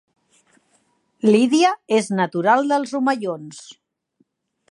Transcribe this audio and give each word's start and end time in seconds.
Lídia 1.27 1.73
és 1.99 2.09
natural 2.21 2.73
dels 2.73 2.97
Omellons 3.03 3.61